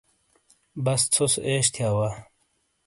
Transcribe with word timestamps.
بس 0.85 1.01
ژو 1.13 1.25
سے 1.33 1.39
عیش 1.47 1.67
تھیا 1.73 1.89
وا۔ 1.97 2.09